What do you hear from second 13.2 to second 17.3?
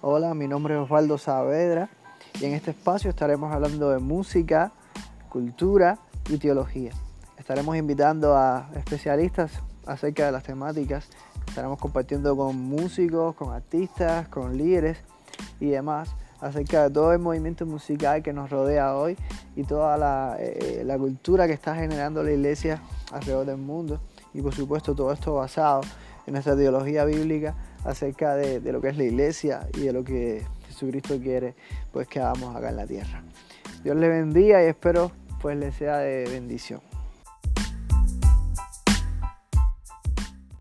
con artistas, con líderes y demás acerca de todo el